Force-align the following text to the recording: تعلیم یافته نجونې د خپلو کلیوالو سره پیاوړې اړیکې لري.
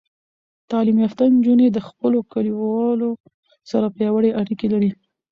تعلیم 0.69 0.97
یافته 1.03 1.23
نجونې 1.35 1.67
د 1.71 1.77
خپلو 1.87 2.17
کلیوالو 2.31 3.09
سره 3.71 3.87
پیاوړې 3.95 4.31
اړیکې 4.41 4.67
لري. 4.73 4.91